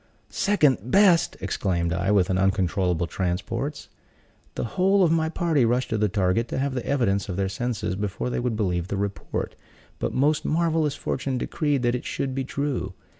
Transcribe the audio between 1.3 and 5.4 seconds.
exclaimed I, with uncontrollable transports. The whole of my